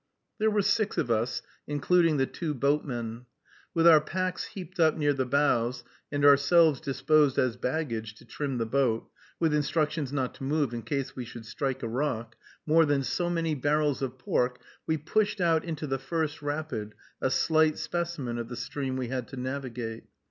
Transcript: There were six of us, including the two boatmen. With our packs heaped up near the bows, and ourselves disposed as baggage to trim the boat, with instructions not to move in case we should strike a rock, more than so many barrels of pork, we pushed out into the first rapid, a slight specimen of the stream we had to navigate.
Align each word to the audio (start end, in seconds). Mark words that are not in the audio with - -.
There 0.39 0.49
were 0.49 0.63
six 0.63 0.97
of 0.97 1.11
us, 1.11 1.43
including 1.67 2.17
the 2.17 2.25
two 2.25 2.55
boatmen. 2.55 3.27
With 3.75 3.85
our 3.85 4.01
packs 4.01 4.45
heaped 4.45 4.79
up 4.79 4.97
near 4.97 5.13
the 5.13 5.27
bows, 5.27 5.83
and 6.11 6.25
ourselves 6.25 6.81
disposed 6.81 7.37
as 7.37 7.55
baggage 7.55 8.15
to 8.15 8.25
trim 8.25 8.57
the 8.57 8.65
boat, 8.65 9.07
with 9.39 9.53
instructions 9.53 10.11
not 10.11 10.33
to 10.33 10.43
move 10.43 10.73
in 10.73 10.81
case 10.81 11.15
we 11.15 11.23
should 11.23 11.45
strike 11.45 11.83
a 11.83 11.87
rock, 11.87 12.35
more 12.65 12.83
than 12.87 13.03
so 13.03 13.29
many 13.29 13.53
barrels 13.53 14.01
of 14.01 14.17
pork, 14.17 14.59
we 14.87 14.97
pushed 14.97 15.39
out 15.39 15.63
into 15.63 15.85
the 15.85 15.99
first 15.99 16.41
rapid, 16.41 16.95
a 17.21 17.29
slight 17.29 17.77
specimen 17.77 18.39
of 18.39 18.49
the 18.49 18.55
stream 18.55 18.97
we 18.97 19.09
had 19.09 19.27
to 19.27 19.37
navigate. 19.37 20.05